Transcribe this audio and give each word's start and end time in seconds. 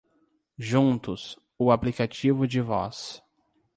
Juntos, 0.57 1.37
o 1.59 1.71
aplicativo 1.71 2.47
de 2.47 2.59
voz 2.59 3.21